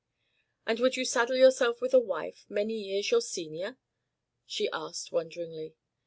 "And 0.65 0.79
you 0.79 0.83
would 0.85 0.95
saddle 1.05 1.35
yourself 1.37 1.79
with 1.79 1.93
a 1.93 1.99
wife 1.99 2.47
many 2.49 2.73
years 2.73 3.11
your 3.11 3.21
senior?" 3.21 3.77
she 4.47 4.67
asked 4.73 5.11
wonderingly. 5.11 5.75